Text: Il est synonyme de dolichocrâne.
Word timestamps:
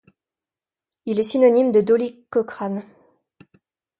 Il 1.05 1.19
est 1.19 1.21
synonyme 1.21 1.71
de 1.71 1.79
dolichocrâne. 1.81 2.81